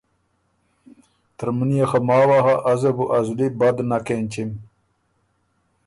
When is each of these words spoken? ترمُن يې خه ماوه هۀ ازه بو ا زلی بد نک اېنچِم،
ترمُن 1.37 1.69
يې 1.77 1.85
خه 1.89 1.99
ماوه 2.07 2.39
هۀ 2.45 2.55
ازه 2.71 2.91
بو 2.95 3.05
ا 3.17 3.19
زلی 3.27 3.47
بد 3.59 3.77
نک 3.89 4.07
اېنچِم، 4.13 4.51